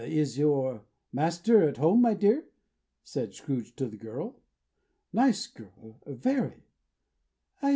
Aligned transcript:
"Is 0.03 0.35
your 0.35 0.81
master 1.13 1.61
at 1.69 1.77
home, 1.77 2.01
my 2.01 2.15
dear?" 2.15 2.45
said 3.03 3.35
Scrooge 3.35 3.75
to 3.75 3.87
the 3.87 3.97
girl. 3.97 4.35
Nice 5.13 5.45
girl! 5.45 5.99
Very. 6.07 6.63